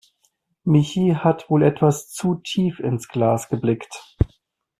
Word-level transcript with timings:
Michi 0.63 1.15
hat 1.15 1.47
wohl 1.51 1.61
etwas 1.61 2.09
zu 2.11 2.33
tief 2.33 2.79
ins 2.79 3.07
Glas 3.07 3.49
geblickt. 3.49 4.17